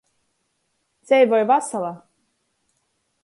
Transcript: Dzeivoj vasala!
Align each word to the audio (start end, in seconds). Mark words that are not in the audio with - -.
Dzeivoj 1.09 1.41
vasala! 1.51 1.93